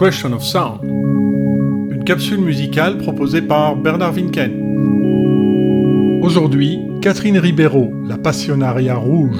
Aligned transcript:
Question 0.00 0.32
of 0.32 0.42
Sound, 0.42 0.80
une 0.82 2.04
capsule 2.06 2.40
musicale 2.40 2.96
proposée 2.96 3.42
par 3.42 3.76
Bernard 3.76 4.14
Winken. 4.14 4.50
Aujourd'hui, 6.22 6.78
Catherine 7.02 7.36
Ribeiro, 7.36 7.92
la 8.08 8.16
passionnaria 8.16 8.94
rouge. 8.94 9.36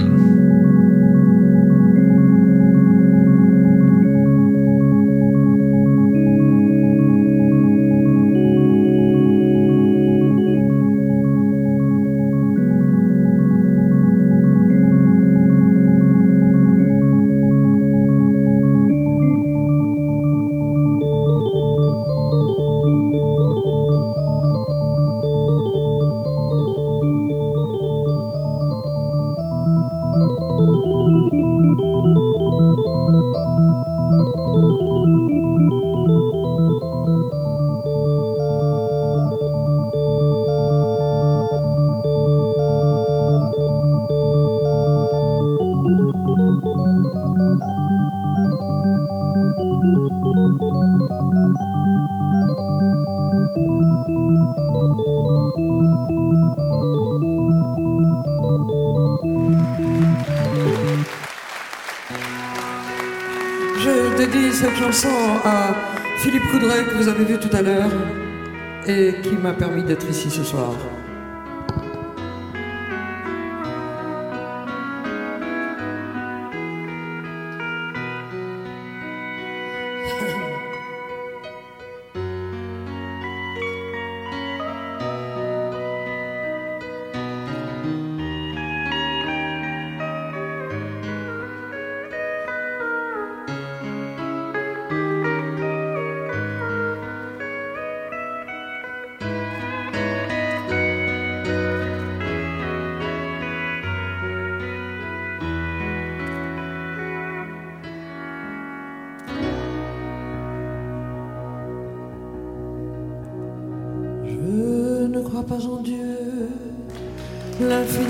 d'être 69.90 70.08
ici 70.08 70.30
ce 70.30 70.44
soir. 70.44 70.72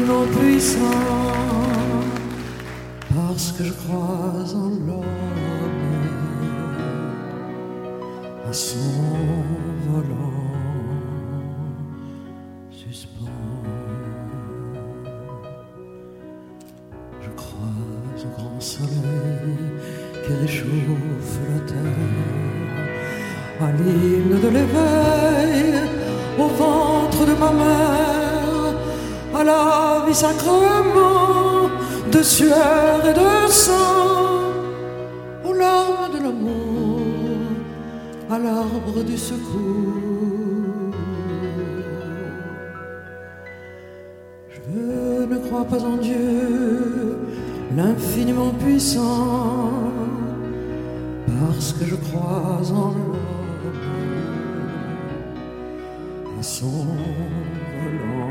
non 0.07 0.27
puissant, 0.27 0.79
parce 3.15 3.53
que 3.53 3.65
je 3.65 3.73
crois 3.73 4.45
en 4.55 4.69
l'homme 4.87 5.05
à 8.49 8.53
son 8.53 8.79
volant 9.89 10.49
suspens. 12.71 13.27
Je 17.21 17.31
crois 17.37 17.59
au 18.25 18.41
grand 18.41 18.61
soleil 18.61 19.57
qui 20.25 20.33
réchauffe 20.33 21.39
la 21.51 21.61
terre, 21.71 22.09
à 23.61 23.73
l'île 23.73 24.41
de 24.41 24.49
l'éveil, 24.49 25.65
au 26.39 26.49
ventre 26.49 27.27
de 27.27 27.35
ma 27.39 27.53
mère. 27.53 28.01
Alors 29.33 29.80
vie 30.11 30.17
sacrement 30.17 31.71
de 32.11 32.23
sueur 32.23 33.07
et 33.11 33.15
de 33.15 33.49
sang 33.49 34.43
aux 35.45 35.53
larmes 35.53 36.11
de 36.15 36.19
l'amour, 36.25 37.01
à 38.31 38.39
l'arbre 38.39 39.03
du 39.05 39.17
secours. 39.17 40.95
Je 44.55 44.61
ne 45.33 45.39
crois 45.47 45.65
pas 45.65 45.83
en 45.93 45.97
Dieu, 45.97 47.17
l'infiniment 47.77 48.53
puissant, 48.65 49.71
parce 51.27 51.73
que 51.73 51.85
je 51.85 51.95
crois 51.95 52.61
en 52.83 52.89
l'homme 52.95 53.17
à 56.39 56.43
son 56.43 56.87
volant. 57.79 58.30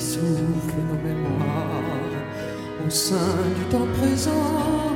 souffle 0.00 0.78
nos 0.88 1.00
mémoires 1.08 1.88
au 2.86 2.90
sein 2.90 3.36
du 3.56 3.64
temps 3.72 3.88
présent, 4.00 4.94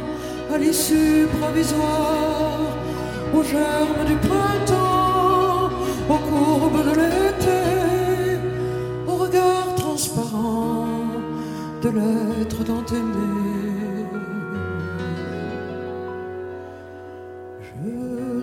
à 0.52 0.58
l'issue 0.58 1.26
provisoire, 1.40 2.76
aux 3.34 3.42
germes 3.42 4.04
du 4.06 4.16
printemps, 4.28 5.70
aux 6.08 6.22
courbes 6.30 6.84
de 6.88 6.94
l'été, 7.00 7.62
au 9.06 9.16
regard 9.16 9.74
transparent 9.76 10.88
de 11.82 11.88
l'être 11.88 12.64
dont. 12.64 12.82
Je 17.60 17.74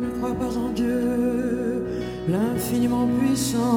ne 0.05 0.09
crois 0.17 0.35
pas 0.35 0.57
en 0.57 0.69
Dieu, 0.69 1.85
l'infiniment 2.27 3.07
puissant 3.19 3.68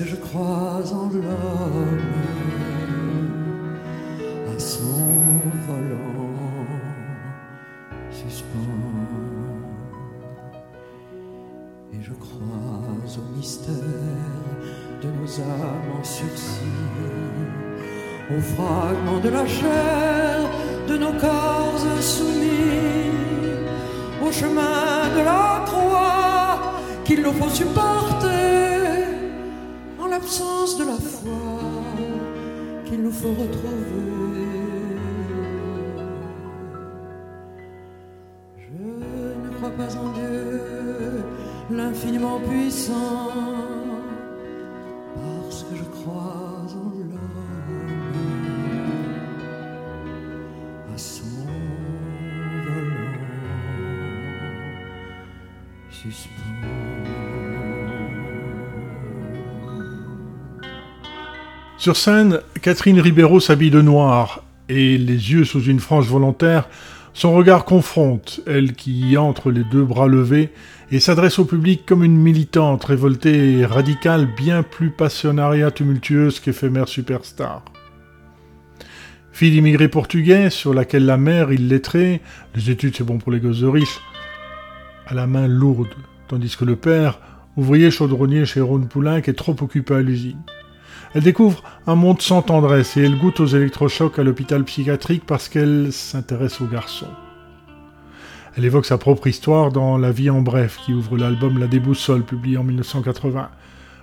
que 0.00 0.06
je 0.06 0.16
crois 0.16 0.82
en 0.92 1.08
l'homme 1.12 2.00
à 4.48 4.58
son 4.58 5.04
volant 5.66 6.40
suspend. 8.10 8.78
Et 11.92 12.02
je 12.02 12.12
crois 12.12 13.18
au 13.18 13.36
mystère 13.36 13.74
de 15.02 15.08
nos 15.08 15.40
âmes 15.40 15.90
en 16.00 16.04
sursis, 16.04 16.60
au 18.34 18.40
fragment 18.40 19.20
de 19.22 19.28
la 19.28 19.46
chair 19.46 20.38
de 20.88 20.96
nos 20.96 21.12
corps 21.12 21.84
insoumis, 21.98 23.10
au 24.26 24.32
chemin 24.32 25.08
de 25.16 25.22
la 25.24 25.62
croix 25.66 26.72
qu'il 27.04 27.20
nous 27.20 27.32
faut 27.32 27.50
supporter. 27.50 28.69
faut 33.12 33.28
retrouver. 33.30 34.96
Je 38.58 39.48
ne 39.48 39.54
crois 39.56 39.70
pas 39.70 39.96
en 39.96 40.12
Dieu, 40.12 40.60
l'infiniment 41.70 42.38
puissant, 42.40 43.30
parce 45.14 45.64
que 45.64 45.76
je 45.76 45.84
crois 45.84 46.66
en 46.68 46.90
l'homme. 46.98 47.20
À 50.94 50.98
son 50.98 51.24
volant, 52.64 53.20
suspens. 55.90 56.89
Sur 61.80 61.96
scène, 61.96 62.40
Catherine 62.60 63.00
Ribeiro 63.00 63.40
s'habille 63.40 63.70
de 63.70 63.80
noir 63.80 64.44
et 64.68 64.98
les 64.98 65.32
yeux 65.32 65.46
sous 65.46 65.62
une 65.62 65.80
frange 65.80 66.08
volontaire, 66.08 66.68
son 67.14 67.32
regard 67.32 67.64
confronte, 67.64 68.42
elle 68.46 68.74
qui 68.74 69.12
y 69.12 69.16
entre 69.16 69.50
les 69.50 69.64
deux 69.64 69.86
bras 69.86 70.06
levés 70.06 70.50
et 70.92 71.00
s'adresse 71.00 71.38
au 71.38 71.46
public 71.46 71.86
comme 71.86 72.04
une 72.04 72.18
militante 72.18 72.84
révoltée 72.84 73.52
et 73.52 73.64
radicale, 73.64 74.28
bien 74.36 74.62
plus 74.62 74.90
passionnariat 74.90 75.70
tumultueuse 75.70 76.38
qu'éphémère 76.40 76.86
superstar. 76.86 77.64
Fille 79.32 79.52
d'immigrés 79.52 79.88
portugais, 79.88 80.50
sur 80.50 80.74
laquelle 80.74 81.06
la 81.06 81.16
mère, 81.16 81.50
il 81.50 81.62
illettrée, 81.62 82.20
les 82.54 82.68
études 82.68 82.94
c'est 82.94 83.04
bon 83.04 83.16
pour 83.16 83.32
les 83.32 83.40
gosses 83.40 83.60
de 83.60 83.68
riches, 83.68 84.00
a 85.06 85.14
la 85.14 85.26
main 85.26 85.48
lourde, 85.48 85.88
tandis 86.28 86.54
que 86.58 86.66
le 86.66 86.76
père, 86.76 87.20
ouvrier 87.56 87.90
chaudronnier 87.90 88.44
chez 88.44 88.60
Ron 88.60 88.80
Poulin 88.80 89.22
qui 89.22 89.30
est 89.30 89.32
trop 89.32 89.56
occupé 89.62 89.94
à 89.94 90.02
l'usine. 90.02 90.42
Elle 91.12 91.22
découvre 91.22 91.64
un 91.88 91.96
monde 91.96 92.22
sans 92.22 92.40
tendresse 92.40 92.96
et 92.96 93.02
elle 93.02 93.18
goûte 93.18 93.40
aux 93.40 93.46
électrochocs 93.46 94.18
à 94.18 94.22
l'hôpital 94.22 94.62
psychiatrique 94.64 95.24
parce 95.26 95.48
qu'elle 95.48 95.92
s'intéresse 95.92 96.60
aux 96.60 96.66
garçons. 96.66 97.10
Elle 98.56 98.64
évoque 98.64 98.86
sa 98.86 98.98
propre 98.98 99.26
histoire 99.26 99.72
dans 99.72 99.98
La 99.98 100.12
vie 100.12 100.30
en 100.30 100.40
bref, 100.40 100.78
qui 100.84 100.92
ouvre 100.92 101.16
l'album 101.16 101.58
La 101.58 101.66
déboussole, 101.66 102.22
publié 102.22 102.58
en 102.58 102.64
1980, 102.64 103.48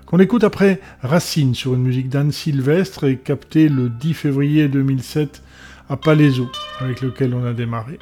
qu'on 0.05 0.19
écoute 0.19 0.43
après 0.43 0.81
Racine 1.01 1.55
sur 1.55 1.73
une 1.73 1.83
musique 1.83 2.09
d'Anne 2.09 2.31
Sylvestre 2.31 3.05
et 3.05 3.17
captée 3.17 3.69
le 3.69 3.89
10 3.89 4.13
février 4.13 4.67
2007 4.67 5.41
à 5.89 5.95
Palaiso, 5.95 6.49
avec 6.79 7.01
lequel 7.01 7.33
on 7.33 7.45
a 7.45 7.53
démarré. 7.53 7.99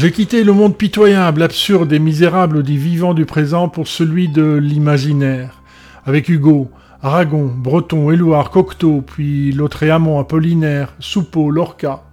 J'ai 0.00 0.12
quitté 0.12 0.44
le 0.44 0.52
monde 0.52 0.76
pitoyable, 0.76 1.42
absurde 1.42 1.92
et 1.92 1.98
misérable 1.98 2.62
des 2.62 2.76
vivants 2.76 3.14
du 3.14 3.26
présent 3.26 3.68
pour 3.68 3.88
celui 3.88 4.28
de 4.28 4.54
l'imaginaire. 4.54 5.60
Avec 6.06 6.28
Hugo, 6.28 6.70
Aragon, 7.02 7.52
Breton, 7.52 8.12
Éluard, 8.12 8.50
Cocteau, 8.50 9.02
puis 9.04 9.50
Lautréamont, 9.50 10.20
Apollinaire, 10.20 10.94
Soupeau, 11.00 11.50
Lorca, 11.50 12.04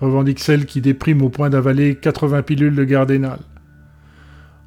revendique 0.00 0.38
celle 0.38 0.64
qui 0.64 0.80
déprime 0.80 1.22
au 1.22 1.28
point 1.28 1.50
d'avaler 1.50 1.96
80 1.96 2.42
pilules 2.42 2.76
de 2.76 2.84
Gardénal. 2.84 3.40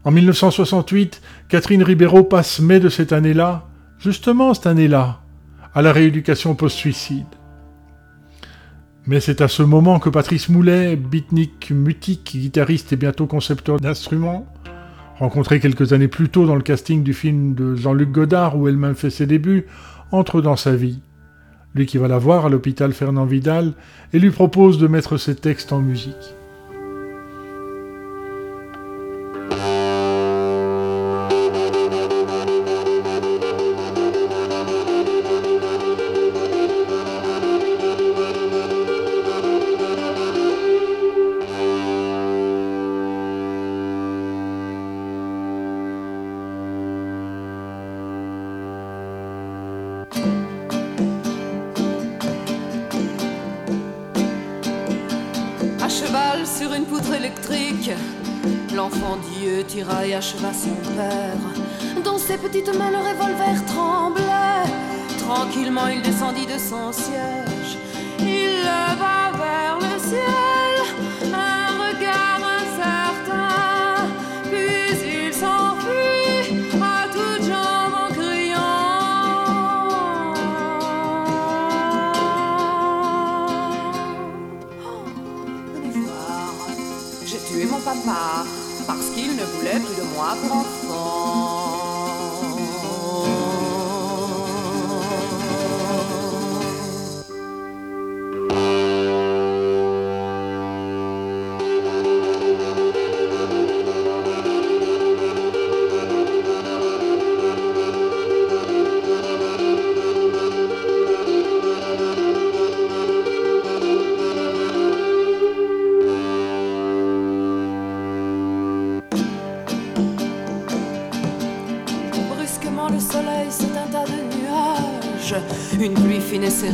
En 0.04 0.12
1968, 0.12 1.22
Catherine 1.48 1.84
Ribeiro 1.84 2.22
passe 2.26 2.60
mai 2.60 2.82
de 2.82 2.90
cette 2.90 3.14
année-là, 3.14 3.64
justement 3.98 4.54
cette 4.54 4.68
année-là, 4.68 5.22
à 5.74 5.82
la 5.82 5.94
rééducation 5.94 6.54
post-suicide. 6.54 7.28
Mais 9.08 9.20
c'est 9.20 9.42
à 9.42 9.48
ce 9.48 9.64
moment 9.64 10.00
que 10.00 10.10
Patrice 10.10 10.50
Moulet, 10.50 10.96
beatnik, 10.96 11.72
mutique, 11.72 12.36
guitariste 12.36 12.94
et 12.94 12.96
bientôt 12.96 13.26
concepteur 13.26 13.80
d'instruments, 13.80 14.46
rencontré 15.18 15.60
quelques 15.60 15.92
années 15.92 16.08
plus 16.08 16.30
tôt 16.30 16.46
dans 16.46 16.56
le 16.56 16.62
casting 16.62 17.02
du 17.04 17.14
film 17.14 17.56
de 17.56 17.76
Jean-Luc 17.76 18.12
Godard 18.12 18.58
où 18.58 18.68
elle-même 18.68 18.96
fait 18.96 19.10
ses 19.10 19.26
débuts, 19.26 19.66
entre 20.12 20.42
dans 20.42 20.56
sa 20.56 20.76
vie. 20.76 21.00
Lui 21.74 21.88
qui 21.88 21.98
va 21.98 22.08
la 22.08 22.20
voir 22.20 22.46
à 22.46 22.50
l'hôpital 22.50 22.94
Fernand 22.94 23.26
Vidal 23.26 23.74
et 24.14 24.20
lui 24.20 24.30
propose 24.30 24.78
de 24.78 24.88
mettre 24.88 25.18
ses 25.18 25.36
textes 25.36 25.74
en 25.74 25.80
musique. 25.80 26.36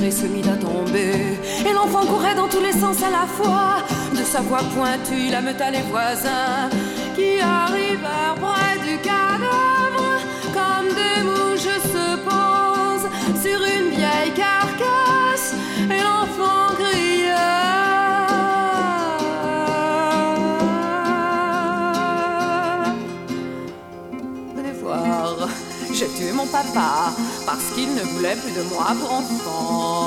Et 0.04 0.12
se 0.12 0.26
mit 0.26 0.48
à 0.48 0.56
tomber. 0.56 1.38
Et 1.68 1.74
l'enfant 1.74 2.06
courait 2.06 2.36
dans 2.36 2.48
tous 2.48 2.60
les 2.60 2.74
sens 2.74 2.98
à 3.04 3.10
la 3.10 3.26
fois. 3.26 3.78
De 4.14 4.24
sa 4.24 4.42
voix 4.42 4.64
pointue, 4.76 5.28
il 5.28 5.36
ameuta 5.36 5.72
les 5.72 5.82
voisins 5.82 6.70
qui 7.16 7.40
arrivèrent 7.40 8.36
près 8.40 8.78
du 8.88 8.98
cadavre. 9.00 10.10
Comme 10.58 10.90
des 11.02 11.24
mouches 11.24 11.82
se 11.94 12.08
posent 12.28 13.10
sur 13.44 13.60
une 13.76 13.90
vieille 13.90 14.34
carcasse. 14.36 15.54
Et 15.90 16.02
l'enfant 16.04 16.68
voir, 24.88 25.50
j'ai 25.94 26.08
tué 26.08 26.32
mon 26.32 26.46
papa 26.48 27.12
parce 27.48 27.72
qu'il 27.74 27.96
ne 27.96 28.02
voulait 28.02 28.36
plus 28.36 28.52
de 28.52 28.62
moi 28.64 28.88
pour 29.00 29.14
enfant. 29.14 30.07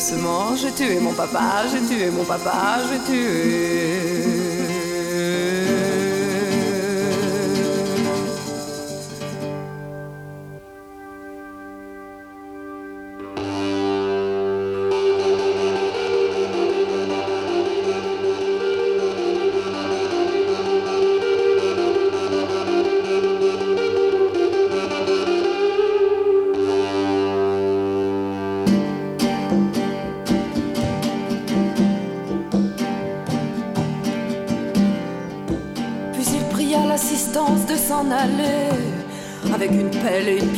Doucement 0.00 0.56
J'ai 0.56 0.72
tué 0.72 0.98
mon 0.98 1.12
papa, 1.12 1.66
j'ai 1.70 1.86
tué 1.86 2.10
mon 2.10 2.24
papa, 2.24 2.78
j'ai 2.88 3.12
tué. 3.12 4.29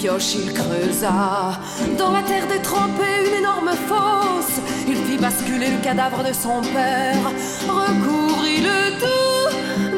Il 0.05 0.53
creusa 0.53 1.61
dans 1.97 2.11
la 2.11 2.23
terre 2.23 2.49
détrempée 2.49 3.29
une 3.29 3.35
énorme 3.39 3.71
fosse. 3.87 4.61
Il 4.89 4.97
fit 4.97 5.17
basculer 5.17 5.71
le 5.71 5.79
cadavre 5.81 6.25
de 6.25 6.33
son 6.33 6.61
père, 6.61 7.23
recouvrit 7.69 8.63
le 8.63 8.99
tout 8.99 9.49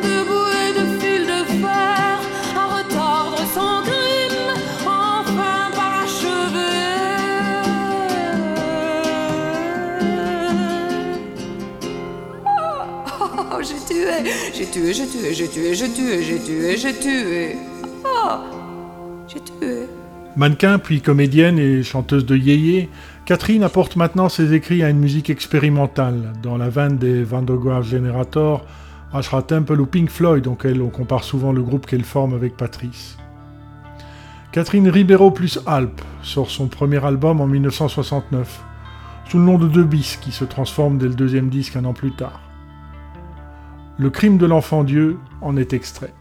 de 0.06 0.24
boue 0.28 0.52
et 0.62 0.72
de 0.78 1.00
fil 1.00 1.22
de 1.22 1.44
fer, 1.62 2.18
à 2.54 2.64
retordre 2.76 3.38
son 3.54 3.82
crime, 3.88 4.52
enfin 4.84 5.70
parachevé. 5.74 6.74
Oh, 13.26 13.62
j'ai 13.62 13.80
tué, 13.94 14.30
j'ai 14.52 14.66
tué, 14.66 14.92
j'ai 14.92 15.06
tué, 15.06 15.34
j'ai 15.34 15.48
tué, 15.48 15.74
j'ai 15.74 15.88
tué, 15.88 16.22
j'ai 16.22 16.40
tué, 16.40 16.76
j'ai 16.76 16.94
tué. 16.94 17.73
Mannequin, 20.44 20.78
puis 20.78 21.00
comédienne 21.00 21.58
et 21.58 21.82
chanteuse 21.82 22.26
de 22.26 22.36
yéyé, 22.36 22.90
Catherine 23.24 23.62
apporte 23.62 23.96
maintenant 23.96 24.28
ses 24.28 24.52
écrits 24.52 24.82
à 24.82 24.90
une 24.90 24.98
musique 24.98 25.30
expérimentale, 25.30 26.34
dans 26.42 26.58
la 26.58 26.68
veine 26.68 26.98
des 26.98 27.24
Van 27.24 27.40
der 27.40 27.56
Graaf 27.56 27.86
Generator, 27.86 28.66
Ashra 29.14 29.40
Temple 29.40 29.80
ou 29.80 29.86
Pink 29.86 30.10
Floyd, 30.10 30.46
auquel 30.46 30.82
on 30.82 30.90
compare 30.90 31.24
souvent 31.24 31.50
le 31.50 31.62
groupe 31.62 31.86
qu'elle 31.86 32.04
forme 32.04 32.34
avec 32.34 32.58
Patrice. 32.58 33.16
Catherine 34.52 34.90
Ribeiro 34.90 35.30
plus 35.30 35.60
Alp 35.64 36.02
sort 36.20 36.50
son 36.50 36.66
premier 36.66 37.02
album 37.02 37.40
en 37.40 37.46
1969, 37.46 38.62
sous 39.30 39.38
le 39.38 39.44
nom 39.44 39.56
de 39.56 39.66
Deux 39.66 39.84
Bis, 39.84 40.18
qui 40.18 40.30
se 40.30 40.44
transforme 40.44 40.98
dès 40.98 41.08
le 41.08 41.14
deuxième 41.14 41.48
disque 41.48 41.76
un 41.76 41.86
an 41.86 41.94
plus 41.94 42.12
tard. 42.12 42.42
Le 43.96 44.10
crime 44.10 44.36
de 44.36 44.44
l'enfant 44.44 44.84
Dieu 44.84 45.16
en 45.40 45.56
est 45.56 45.72
extrait. 45.72 46.12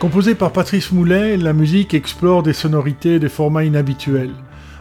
Composée 0.00 0.34
par 0.34 0.50
Patrice 0.50 0.92
Moulet, 0.92 1.36
la 1.36 1.52
musique 1.52 1.92
explore 1.92 2.42
des 2.42 2.54
sonorités 2.54 3.16
et 3.16 3.18
des 3.18 3.28
formats 3.28 3.64
inhabituels, 3.64 4.32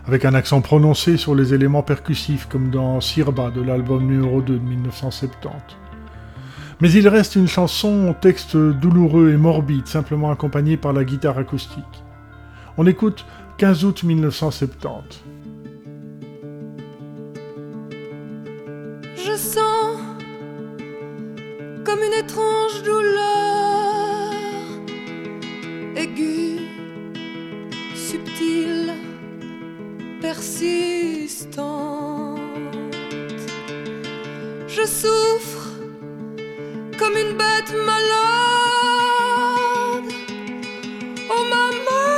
avec 0.08 0.23
un 0.23 0.34
accent 0.34 0.62
prononcé 0.62 1.17
sur 1.17 1.36
les 1.36 1.53
éléments 1.53 1.84
percussifs 1.84 2.45
comme 2.45 2.69
dans 2.69 3.01
Sirba 3.01 3.51
de 3.51 3.62
l'album 3.62 4.08
numéro 4.08 4.41
2 4.41 4.53
de 4.53 4.60
1970. 4.60 5.51
Mais 6.79 6.89
il 6.89 7.05
reste 7.10 7.36
une 7.36 7.49
chanson 7.49 8.08
au 8.08 8.13
texte 8.13 8.55
douloureux 8.55 9.32
et 9.32 9.36
morbide, 9.36 9.88
simplement 9.88 10.32
accompagnée 10.32 10.77
par 10.77 10.93
la 10.93 11.03
guitare 11.03 11.38
acoustique. 11.38 11.84
On 12.77 12.88
écoute 12.88 13.25
15 13.58 13.84
août 13.84 14.03
1970. 14.03 15.21
Je 19.17 19.36
sens 19.36 19.97
comme 21.84 21.99
une 21.99 22.23
étrange 22.23 22.84
douleur 22.86 23.98
aiguë, 25.99 26.59
subtile, 27.93 28.93
persistante. 30.21 31.59
Je 34.67 34.85
souffre 34.85 35.65
comme 36.97 37.15
une 37.23 37.33
bête 37.41 37.73
malade. 37.91 38.09
Oh 41.33 41.43
maman, 41.53 42.09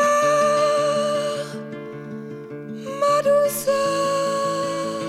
ma 3.01 3.17
douceur, 3.29 5.01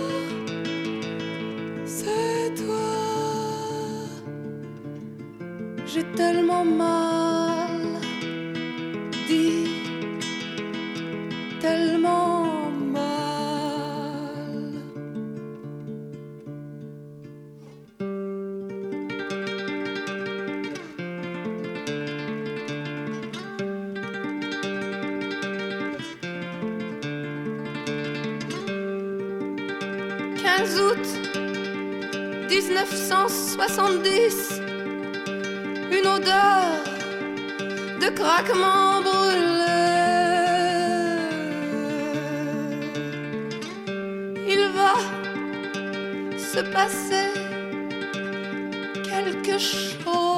c'est 1.84 2.50
toi. 2.62 2.92
J'ai 5.84 6.04
tellement 6.16 6.64
mal. 6.64 7.11
1970, 32.90 34.60
une 35.90 36.06
odeur 36.06 36.64
de 38.00 38.08
craquement 38.10 39.00
brûlé. 39.02 39.62
Il 44.48 44.68
va 44.74 44.94
se 46.36 46.60
passer 46.72 47.30
quelque 49.04 49.58
chose. 49.58 50.31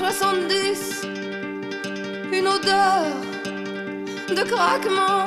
1970, 0.00 1.02
une 2.32 2.46
odeur 2.46 3.16
de 4.28 4.42
craquement 4.44 5.17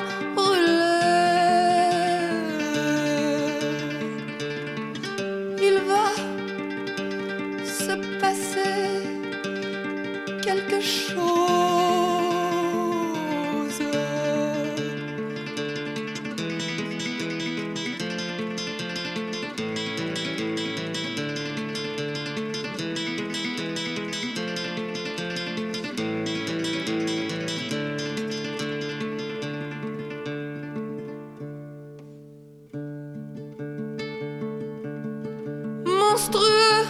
monstrueux 36.22 36.86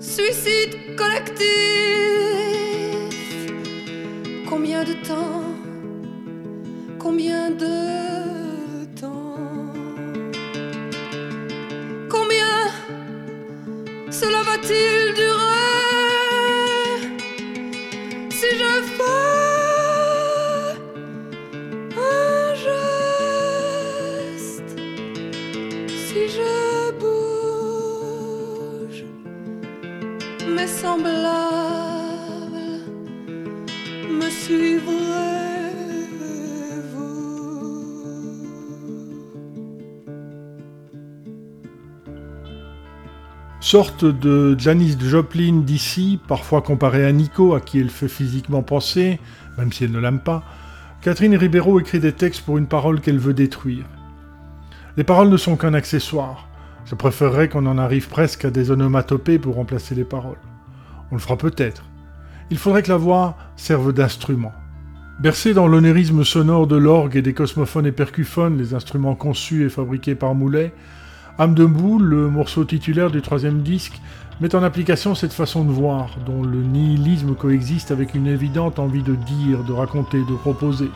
suicide 0.00 0.94
collectif. 0.96 1.46
Combien 4.48 4.84
de 4.84 4.92
temps 5.06 5.42
Combien 6.98 7.50
de 7.50 8.84
temps? 9.00 9.34
Combien 12.08 12.70
cela 14.10 14.42
va-t-il 14.42 14.97
Sorte 43.70 44.06
de 44.06 44.58
Janis 44.58 44.96
Joplin 44.98 45.60
d'ici, 45.60 46.18
parfois 46.26 46.62
comparée 46.62 47.04
à 47.04 47.12
Nico, 47.12 47.54
à 47.54 47.60
qui 47.60 47.78
elle 47.78 47.90
fait 47.90 48.08
physiquement 48.08 48.62
penser, 48.62 49.20
même 49.58 49.74
si 49.74 49.84
elle 49.84 49.92
ne 49.92 49.98
l'aime 49.98 50.20
pas, 50.20 50.42
Catherine 51.02 51.36
Ribeiro 51.36 51.78
écrit 51.78 52.00
des 52.00 52.14
textes 52.14 52.46
pour 52.46 52.56
une 52.56 52.66
parole 52.66 53.02
qu'elle 53.02 53.18
veut 53.18 53.34
détruire. 53.34 53.84
Les 54.96 55.04
paroles 55.04 55.28
ne 55.28 55.36
sont 55.36 55.58
qu'un 55.58 55.74
accessoire. 55.74 56.48
Je 56.86 56.94
préférerais 56.94 57.50
qu'on 57.50 57.66
en 57.66 57.76
arrive 57.76 58.08
presque 58.08 58.46
à 58.46 58.50
des 58.50 58.70
onomatopées 58.70 59.38
pour 59.38 59.56
remplacer 59.56 59.94
les 59.94 60.04
paroles. 60.04 60.40
On 61.10 61.16
le 61.16 61.20
fera 61.20 61.36
peut-être. 61.36 61.84
Il 62.50 62.56
faudrait 62.56 62.82
que 62.82 62.88
la 62.88 62.96
voix 62.96 63.36
serve 63.56 63.92
d'instrument. 63.92 64.54
Bercé 65.20 65.52
dans 65.52 65.68
l'onérisme 65.68 66.24
sonore 66.24 66.68
de 66.68 66.76
l'orgue 66.76 67.16
et 67.16 67.22
des 67.22 67.34
cosmophones 67.34 67.84
et 67.84 67.92
percuphones, 67.92 68.56
les 68.56 68.72
instruments 68.72 69.14
conçus 69.14 69.66
et 69.66 69.68
fabriqués 69.68 70.14
par 70.14 70.34
Moulet, 70.34 70.72
Âme 71.40 71.54
de 71.54 71.64
boule, 71.64 72.02
le 72.02 72.28
morceau 72.28 72.64
titulaire 72.64 73.12
du 73.12 73.22
troisième 73.22 73.62
disque, 73.62 74.00
met 74.40 74.56
en 74.56 74.64
application 74.64 75.14
cette 75.14 75.32
façon 75.32 75.64
de 75.64 75.70
voir, 75.70 76.16
dont 76.26 76.42
le 76.42 76.60
nihilisme 76.64 77.36
coexiste 77.36 77.92
avec 77.92 78.16
une 78.16 78.26
évidente 78.26 78.80
envie 78.80 79.04
de 79.04 79.14
dire, 79.14 79.62
de 79.62 79.72
raconter, 79.72 80.18
de 80.18 80.34
proposer. 80.34 80.90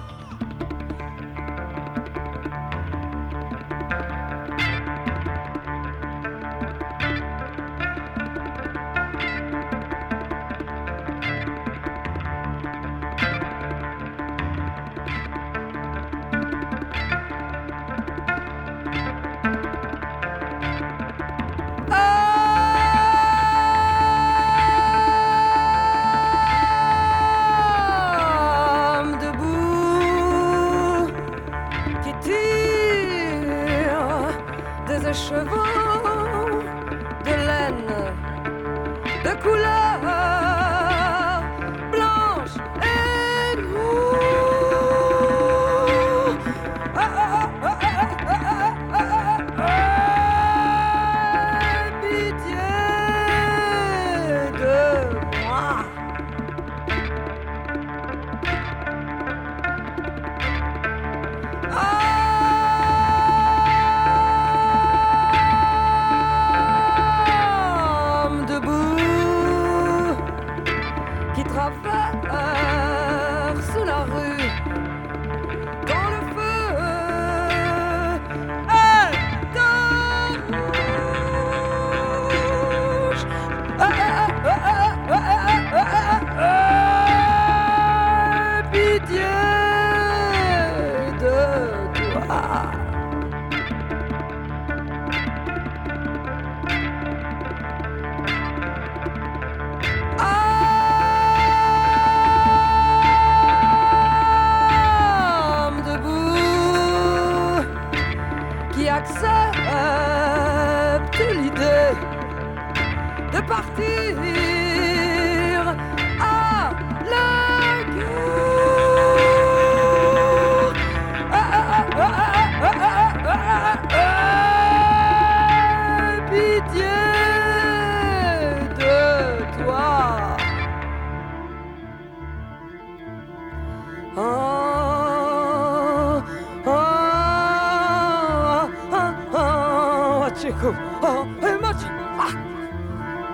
Jacob. 140.53 140.77
Oh, 141.03 141.25
how 141.41 141.59
much? 141.61 141.83
Ah. 141.83 141.89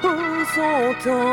Tout 0.03 0.45
son 0.55 0.95
temps. 1.05 1.32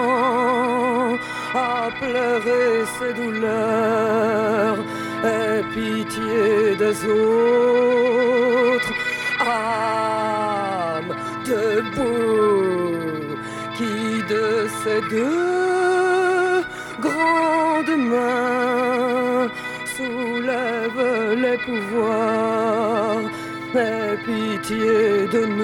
à 1.55 1.89
pleurer 1.99 2.85
ses 2.97 3.13
douleurs. 3.13 4.79
Aie 5.23 5.63
pitié 5.73 6.75
des 6.77 7.05
autres, 7.05 8.93
âme 9.41 11.13
debout, 11.45 13.37
qui 13.77 14.23
de 14.33 14.67
ses 14.83 15.01
deux 15.09 16.63
grandes 17.01 17.97
mains 17.97 19.49
soulève 19.95 21.01
les 21.43 21.57
pouvoirs. 21.57 23.25
Aie 23.75 24.17
pitié 24.25 25.27
de 25.33 25.41
nous. 25.45 25.58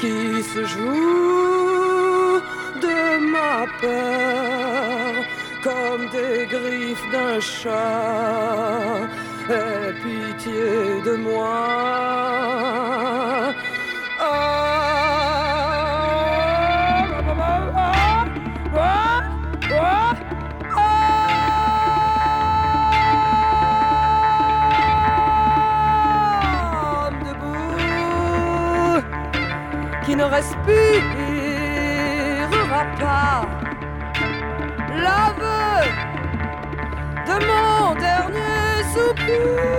qui 0.00 0.42
se 0.42 0.64
joue 0.64 2.40
de 2.84 3.00
ma 3.34 3.66
peur 3.80 5.14
comme 5.62 6.04
des 6.16 6.46
griffes 6.46 7.08
d'un 7.12 7.40
chat. 7.40 9.08
Aie 9.50 9.92
pitié 10.02 11.02
de 11.04 11.14
moi. 11.16 11.58
Respirera 30.38 30.72
pas 33.00 33.42
l'aveu 35.02 35.80
de 37.26 37.36
mon 37.48 37.94
dernier 37.94 38.84
soupir. 38.94 39.77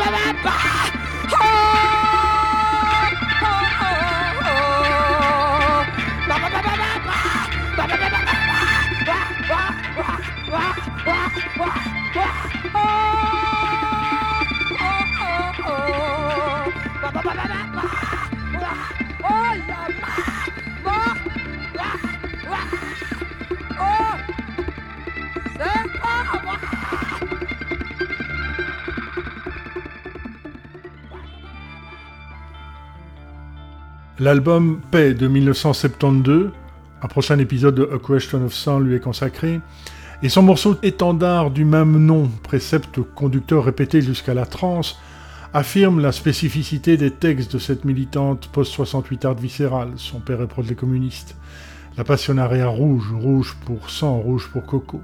ba 0.00 0.32
ba 0.44 0.49
L'album 34.20 34.82
Paix 34.90 35.14
de 35.14 35.26
1972, 35.28 36.50
un 37.00 37.08
prochain 37.08 37.38
épisode 37.38 37.74
de 37.74 37.90
A 37.90 37.98
Question 37.98 38.44
of 38.44 38.52
Sound 38.52 38.86
lui 38.86 38.94
est 38.94 39.00
consacré, 39.00 39.62
et 40.22 40.28
son 40.28 40.42
morceau 40.42 40.76
étendard 40.82 41.50
du 41.50 41.64
même 41.64 41.96
nom, 41.96 42.30
précepte 42.42 43.00
conducteur 43.00 43.64
répété 43.64 44.02
jusqu'à 44.02 44.34
la 44.34 44.44
transe, 44.44 44.98
affirme 45.54 46.00
la 46.00 46.12
spécificité 46.12 46.98
des 46.98 47.10
textes 47.10 47.54
de 47.54 47.58
cette 47.58 47.86
militante 47.86 48.50
post-68 48.52 49.26
art 49.26 49.36
viscérale, 49.36 49.92
son 49.96 50.20
père 50.20 50.42
est 50.42 50.46
pro 50.48 50.62
des 50.62 50.74
communistes. 50.74 51.34
La 51.96 52.04
passionnariat 52.04 52.68
rouge, 52.68 53.10
rouge 53.14 53.56
pour 53.64 53.88
sang, 53.88 54.18
rouge 54.18 54.50
pour 54.52 54.66
coco. 54.66 55.00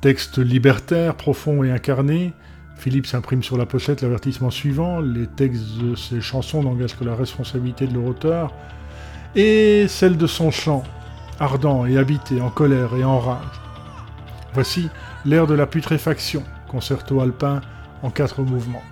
Texte 0.00 0.38
libertaire, 0.38 1.14
profond 1.14 1.62
et 1.62 1.70
incarné, 1.70 2.32
Philippe 2.80 3.06
s'imprime 3.06 3.42
sur 3.42 3.58
la 3.58 3.66
pochette 3.66 4.00
l'avertissement 4.00 4.48
suivant 4.48 5.00
les 5.00 5.26
textes 5.26 5.76
de 5.76 5.94
ses 5.94 6.22
chansons 6.22 6.62
n'engagent 6.62 6.96
que 6.96 7.04
la 7.04 7.14
responsabilité 7.14 7.86
de 7.86 7.92
leur 7.92 8.06
auteur, 8.06 8.54
et 9.36 9.84
celle 9.86 10.16
de 10.16 10.26
son 10.26 10.50
chant, 10.50 10.82
ardent 11.38 11.84
et 11.84 11.98
habité, 11.98 12.40
en 12.40 12.48
colère 12.48 12.94
et 12.96 13.04
en 13.04 13.18
rage. 13.18 13.60
Voici 14.54 14.88
l'air 15.26 15.46
de 15.46 15.52
la 15.52 15.66
putréfaction, 15.66 16.42
concerto 16.68 17.20
alpin 17.20 17.60
en 18.02 18.08
quatre 18.08 18.40
mouvements. 18.40 18.82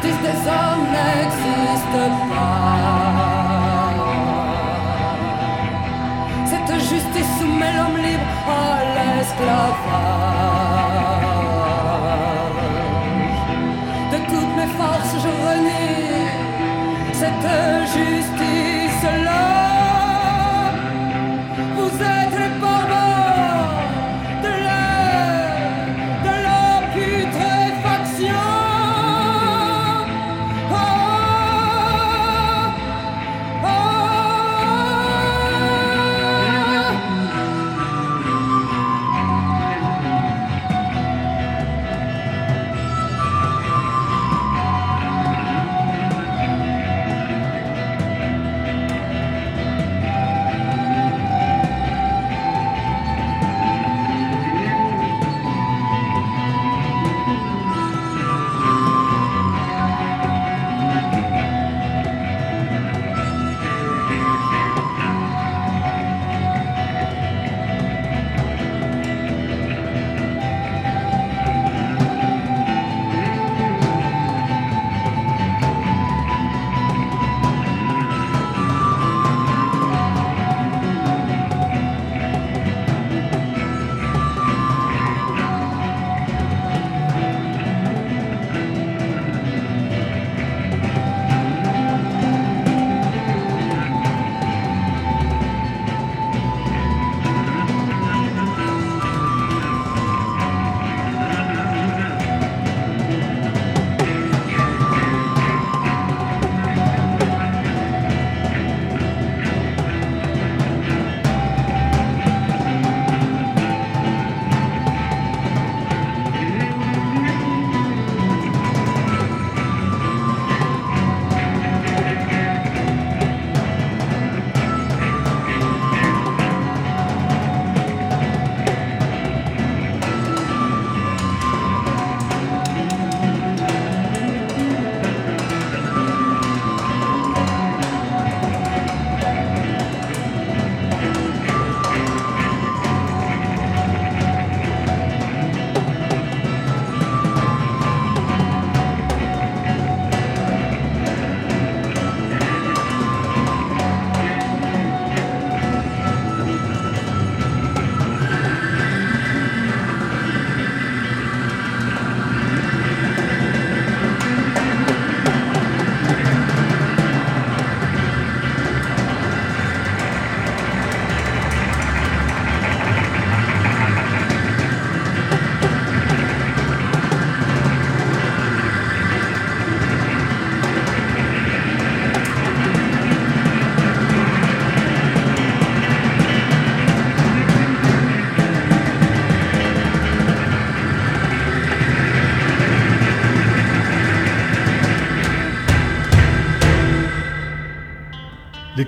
justice 0.00 0.20
des 0.22 0.48
hommes 0.48 0.86
n'existe 0.92 2.00
pas. 2.30 2.78
Cette 6.46 6.74
justice 6.80 7.30
soumet 7.38 7.72
l'homme 7.76 7.96
libre 7.96 8.48
à 8.48 8.84
l'esclavage. 8.94 9.68
De 14.12 14.18
toutes 14.30 14.54
mes 14.56 14.70
forces, 14.78 15.14
je 15.22 15.30
renie 15.46 16.28
cette 17.12 17.48
justice. 17.94 18.77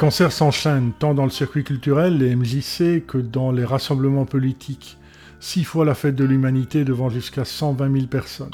Concerts 0.01 0.33
s'enchaînent 0.33 0.93
tant 0.99 1.13
dans 1.13 1.25
le 1.25 1.31
circuit 1.31 1.63
culturel, 1.63 2.17
les 2.17 2.35
MJC, 2.35 3.05
que 3.07 3.19
dans 3.19 3.53
les 3.53 3.67
rassemblements 3.67 4.25
politiques. 4.25 4.97
Six 5.41 5.63
fois 5.63 5.85
la 5.85 5.95
fête 5.95 6.17
de 6.17 6.25
l'humanité 6.25 6.87
devant 6.87 7.11
jusqu'à 7.11 7.45
120 7.45 7.93
000 7.93 8.07
personnes. 8.07 8.51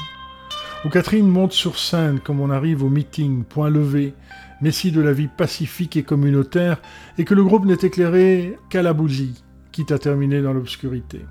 Où 0.83 0.89
Catherine 0.89 1.29
monte 1.29 1.53
sur 1.53 1.79
scène 1.79 2.19
comme 2.19 2.41
on 2.41 2.49
arrive 2.49 2.83
au 2.83 2.89
meeting, 2.89 3.45
point 3.45 3.69
levé, 3.69 4.13
messie 4.59 4.91
de 4.91 4.99
la 4.99 5.13
vie 5.13 5.29
pacifique 5.29 5.95
et 5.95 6.03
communautaire, 6.03 6.81
et 7.17 7.23
que 7.23 7.33
le 7.33 7.45
groupe 7.45 7.63
n'est 7.63 7.75
éclairé 7.75 8.57
qu'à 8.69 8.81
la 8.81 8.91
bougie, 8.91 9.41
quitte 9.71 9.93
à 9.93 9.99
terminer 9.99 10.41
dans 10.41 10.51
l'obscurité. 10.51 11.21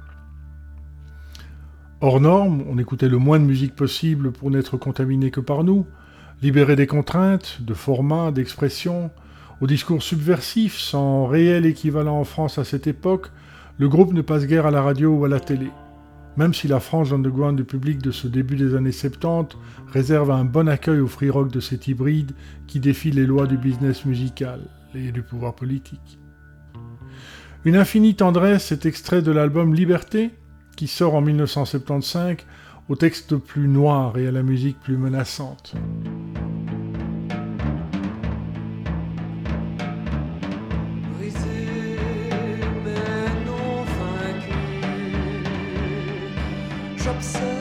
Hors 2.00 2.20
norme, 2.22 2.64
on 2.70 2.78
écoutait 2.78 3.10
le 3.10 3.18
moins 3.18 3.38
de 3.38 3.44
musique 3.44 3.76
possible 3.76 4.32
pour 4.32 4.50
n'être 4.50 4.78
contaminé 4.78 5.30
que 5.30 5.40
par 5.40 5.62
nous, 5.62 5.84
libéré 6.40 6.74
des 6.74 6.86
contraintes, 6.86 7.58
de 7.60 7.74
format, 7.74 8.30
d'expression, 8.30 9.10
au 9.60 9.66
discours 9.66 10.02
subversif, 10.02 10.76
sans 10.78 11.26
réel 11.26 11.64
équivalent 11.64 12.20
en 12.20 12.24
France 12.24 12.58
à 12.58 12.64
cette 12.64 12.86
époque, 12.86 13.28
le 13.78 13.88
groupe 13.88 14.12
ne 14.12 14.20
passe 14.20 14.46
guère 14.46 14.66
à 14.66 14.70
la 14.70 14.82
radio 14.82 15.14
ou 15.14 15.24
à 15.24 15.28
la 15.28 15.40
télé. 15.40 15.70
Même 16.36 16.52
si 16.52 16.68
la 16.68 16.80
frange 16.80 17.14
underground 17.14 17.56
du 17.56 17.64
public 17.64 18.02
de 18.02 18.10
ce 18.10 18.28
début 18.28 18.56
des 18.56 18.74
années 18.74 18.92
70 18.92 19.56
réserve 19.88 20.30
un 20.30 20.44
bon 20.44 20.68
accueil 20.68 21.00
au 21.00 21.06
free 21.06 21.30
rock 21.30 21.50
de 21.50 21.60
cet 21.60 21.88
hybride 21.88 22.32
qui 22.66 22.80
défie 22.80 23.10
les 23.10 23.24
lois 23.24 23.46
du 23.46 23.56
business 23.56 24.04
musical 24.04 24.60
et 24.94 25.12
du 25.12 25.22
pouvoir 25.22 25.54
politique. 25.54 26.18
Une 27.64 27.76
infinie 27.76 28.14
tendresse 28.14 28.72
est 28.72 28.84
extrait 28.84 29.22
de 29.22 29.32
l'album 29.32 29.74
Liberté, 29.74 30.30
qui 30.76 30.86
sort 30.86 31.14
en 31.14 31.22
1975, 31.22 32.36
au 32.88 32.96
texte 32.96 33.36
plus 33.36 33.68
noir 33.68 34.18
et 34.18 34.28
à 34.28 34.32
la 34.32 34.42
musique 34.42 34.78
plus 34.78 34.98
menaçante. 34.98 35.74
upset. 47.16 47.55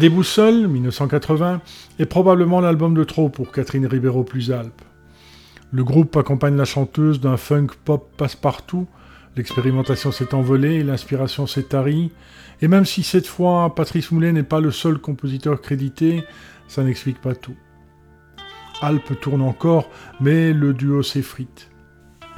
La 0.00 0.08
Déboussole, 0.08 0.66
1980, 0.66 1.60
est 1.98 2.06
probablement 2.06 2.62
l'album 2.62 2.94
de 2.94 3.04
trop 3.04 3.28
pour 3.28 3.52
Catherine 3.52 3.84
Ribeiro 3.84 4.24
plus 4.24 4.50
Alpes. 4.50 4.80
Le 5.72 5.84
groupe 5.84 6.16
accompagne 6.16 6.56
la 6.56 6.64
chanteuse 6.64 7.20
d'un 7.20 7.36
funk 7.36 7.66
pop 7.84 8.10
passe-partout, 8.16 8.86
l'expérimentation 9.36 10.10
s'est 10.10 10.32
envolée, 10.32 10.82
l'inspiration 10.82 11.46
s'est 11.46 11.64
tarie, 11.64 12.12
et 12.62 12.68
même 12.68 12.86
si 12.86 13.02
cette 13.02 13.26
fois 13.26 13.74
Patrice 13.74 14.10
Moulet 14.10 14.32
n'est 14.32 14.42
pas 14.42 14.60
le 14.60 14.70
seul 14.70 14.96
compositeur 14.96 15.60
crédité, 15.60 16.24
ça 16.66 16.82
n'explique 16.82 17.20
pas 17.20 17.34
tout. 17.34 17.56
Alpes 18.80 19.20
tourne 19.20 19.42
encore, 19.42 19.90
mais 20.18 20.54
le 20.54 20.72
duo 20.72 21.02
s'effrite. 21.02 21.68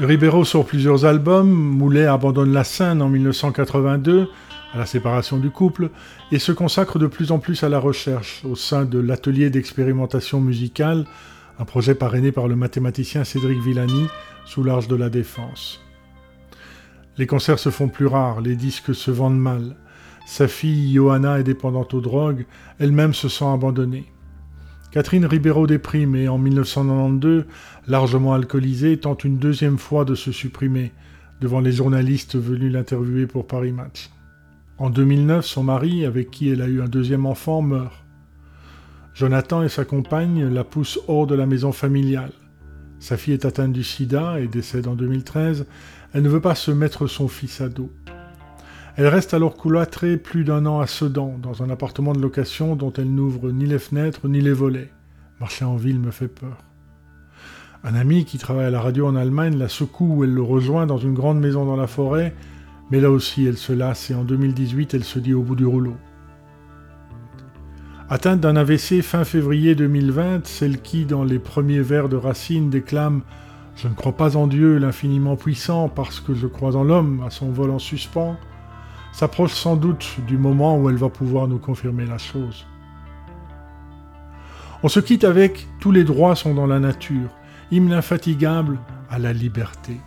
Ribeiro 0.00 0.44
sort 0.44 0.66
plusieurs 0.66 1.04
albums, 1.04 1.52
Moulet 1.52 2.06
abandonne 2.06 2.52
la 2.52 2.64
scène 2.64 3.00
en 3.00 3.08
1982, 3.08 4.28
à 4.72 4.78
la 4.78 4.86
séparation 4.86 5.38
du 5.38 5.50
couple, 5.50 5.90
et 6.30 6.38
se 6.38 6.52
consacre 6.52 6.98
de 6.98 7.06
plus 7.06 7.32
en 7.32 7.38
plus 7.38 7.62
à 7.62 7.68
la 7.68 7.78
recherche 7.78 8.42
au 8.44 8.56
sein 8.56 8.84
de 8.84 8.98
l'atelier 8.98 9.50
d'expérimentation 9.50 10.40
musicale, 10.40 11.06
un 11.58 11.64
projet 11.64 11.94
parrainé 11.94 12.32
par 12.32 12.48
le 12.48 12.56
mathématicien 12.56 13.24
Cédric 13.24 13.60
Villani 13.60 14.08
sous 14.44 14.64
l'Arche 14.64 14.88
de 14.88 14.96
la 14.96 15.10
Défense. 15.10 15.80
Les 17.18 17.26
concerts 17.26 17.58
se 17.58 17.70
font 17.70 17.88
plus 17.88 18.06
rares, 18.06 18.40
les 18.40 18.56
disques 18.56 18.94
se 18.94 19.10
vendent 19.10 19.38
mal. 19.38 19.76
Sa 20.26 20.48
fille 20.48 20.94
Johanna 20.94 21.40
est 21.40 21.44
dépendante 21.44 21.92
aux 21.94 22.00
drogues, 22.00 22.46
elle-même 22.78 23.12
se 23.12 23.28
sent 23.28 23.44
abandonnée. 23.44 24.06
Catherine 24.90 25.26
Ribeiro 25.26 25.66
déprime 25.66 26.16
et 26.16 26.28
en 26.28 26.38
1992, 26.38 27.44
largement 27.86 28.34
alcoolisée, 28.34 28.98
tente 28.98 29.24
une 29.24 29.38
deuxième 29.38 29.78
fois 29.78 30.04
de 30.04 30.14
se 30.14 30.32
supprimer 30.32 30.92
devant 31.40 31.60
les 31.60 31.72
journalistes 31.72 32.36
venus 32.36 32.72
l'interviewer 32.72 33.26
pour 33.26 33.46
Paris 33.46 33.72
Match. 33.72 34.10
En 34.82 34.90
2009, 34.90 35.46
son 35.46 35.62
mari, 35.62 36.04
avec 36.04 36.32
qui 36.32 36.48
elle 36.48 36.60
a 36.60 36.66
eu 36.66 36.82
un 36.82 36.88
deuxième 36.88 37.24
enfant, 37.24 37.62
meurt. 37.62 37.94
Jonathan 39.14 39.62
et 39.62 39.68
sa 39.68 39.84
compagne 39.84 40.52
la 40.52 40.64
poussent 40.64 40.98
hors 41.06 41.28
de 41.28 41.36
la 41.36 41.46
maison 41.46 41.70
familiale. 41.70 42.32
Sa 42.98 43.16
fille 43.16 43.34
est 43.34 43.44
atteinte 43.44 43.72
du 43.72 43.84
sida 43.84 44.40
et 44.40 44.48
décède 44.48 44.88
en 44.88 44.96
2013. 44.96 45.66
Elle 46.12 46.24
ne 46.24 46.28
veut 46.28 46.40
pas 46.40 46.56
se 46.56 46.72
mettre 46.72 47.06
son 47.06 47.28
fils 47.28 47.60
à 47.60 47.68
dos. 47.68 47.92
Elle 48.96 49.06
reste 49.06 49.34
alors 49.34 49.56
cloîtrée 49.56 50.16
plus 50.16 50.42
d'un 50.42 50.66
an 50.66 50.80
à 50.80 50.88
Sedan, 50.88 51.38
dans 51.40 51.62
un 51.62 51.70
appartement 51.70 52.12
de 52.12 52.20
location 52.20 52.74
dont 52.74 52.92
elle 52.92 53.14
n'ouvre 53.14 53.52
ni 53.52 53.66
les 53.66 53.78
fenêtres 53.78 54.26
ni 54.26 54.40
les 54.40 54.52
volets. 54.52 54.90
Marcher 55.38 55.64
en 55.64 55.76
ville 55.76 56.00
me 56.00 56.10
fait 56.10 56.26
peur. 56.26 56.58
Un 57.84 57.94
ami 57.94 58.24
qui 58.24 58.36
travaille 58.36 58.66
à 58.66 58.70
la 58.70 58.80
radio 58.80 59.06
en 59.06 59.14
Allemagne 59.14 59.56
la 59.56 59.68
secoue 59.68 60.16
où 60.16 60.24
elle 60.24 60.34
le 60.34 60.42
rejoint 60.42 60.86
dans 60.86 60.98
une 60.98 61.14
grande 61.14 61.38
maison 61.38 61.64
dans 61.64 61.76
la 61.76 61.86
forêt 61.86 62.34
mais 62.92 63.00
là 63.00 63.10
aussi, 63.10 63.46
elle 63.46 63.56
se 63.56 63.72
lasse 63.72 64.10
et 64.10 64.14
en 64.14 64.22
2018, 64.22 64.92
elle 64.92 65.02
se 65.02 65.18
dit 65.18 65.32
au 65.32 65.42
bout 65.42 65.56
du 65.56 65.64
rouleau. 65.64 65.96
Atteinte 68.10 68.40
d'un 68.40 68.54
AVC 68.54 69.00
fin 69.00 69.24
février 69.24 69.74
2020, 69.74 70.46
celle 70.46 70.82
qui, 70.82 71.06
dans 71.06 71.24
les 71.24 71.38
premiers 71.38 71.80
vers 71.80 72.10
de 72.10 72.16
Racine, 72.16 72.68
déclame 72.68 73.22
Je 73.76 73.88
ne 73.88 73.94
crois 73.94 74.12
pas 74.12 74.36
en 74.36 74.46
Dieu, 74.46 74.76
l'infiniment 74.76 75.36
puissant, 75.36 75.88
parce 75.88 76.20
que 76.20 76.34
je 76.34 76.46
crois 76.46 76.76
en 76.76 76.84
l'homme, 76.84 77.24
à 77.26 77.30
son 77.30 77.50
vol 77.50 77.70
en 77.70 77.78
suspens, 77.78 78.36
s'approche 79.14 79.54
sans 79.54 79.76
doute 79.76 80.18
du 80.26 80.36
moment 80.36 80.78
où 80.78 80.90
elle 80.90 80.96
va 80.96 81.08
pouvoir 81.08 81.48
nous 81.48 81.58
confirmer 81.58 82.04
la 82.04 82.18
chose. 82.18 82.66
On 84.82 84.88
se 84.88 85.00
quitte 85.00 85.24
avec 85.24 85.66
Tous 85.80 85.92
les 85.92 86.04
droits 86.04 86.36
sont 86.36 86.52
dans 86.52 86.66
la 86.66 86.78
nature, 86.78 87.30
hymne 87.70 87.94
infatigable 87.94 88.78
à 89.08 89.18
la 89.18 89.32
liberté. 89.32 89.98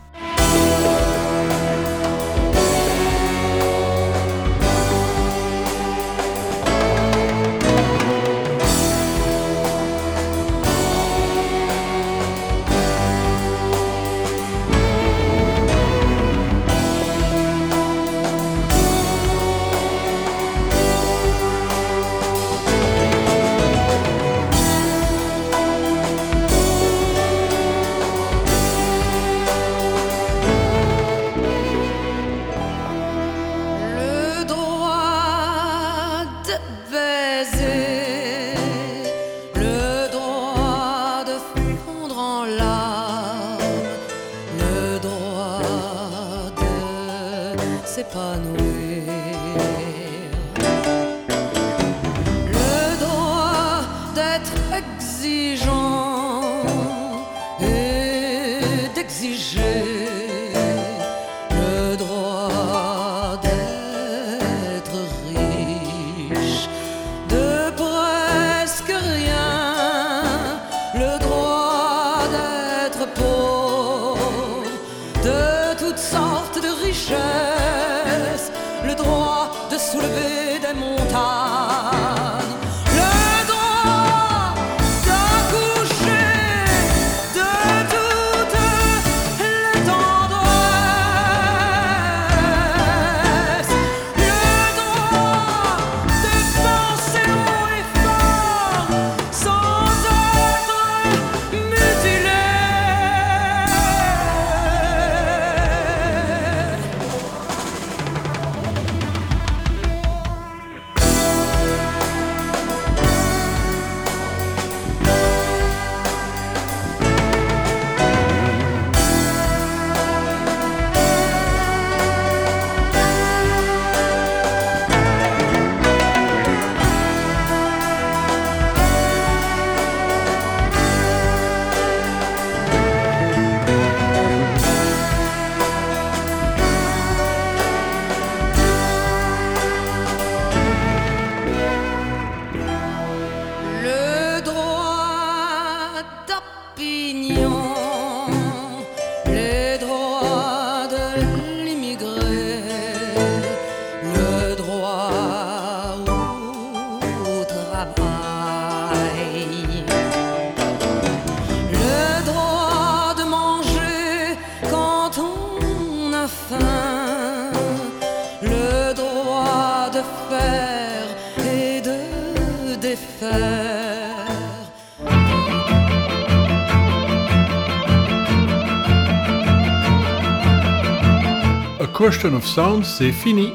Question 182.16 182.34
of 182.34 182.46
Sound, 182.46 182.82
c'est 182.82 183.12
fini 183.12 183.52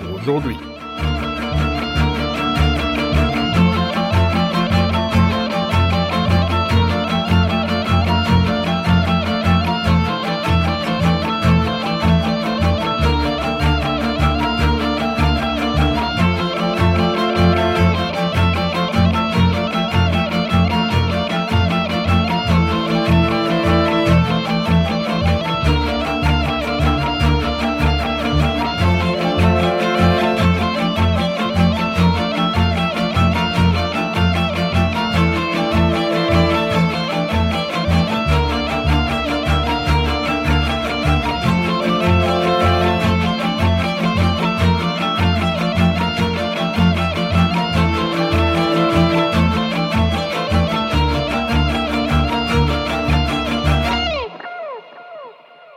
pour 0.00 0.14
aujourd'hui. 0.20 0.67